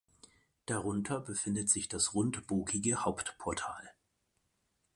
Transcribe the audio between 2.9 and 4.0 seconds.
Hauptportal.